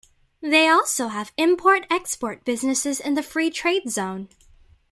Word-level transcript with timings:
They 0.41 0.67
also 0.67 1.09
have 1.09 1.31
import-export 1.37 2.43
businesses 2.43 2.99
in 2.99 3.13
the 3.13 3.21
Free 3.21 3.51
Trade 3.51 3.91
Zone. 3.91 4.29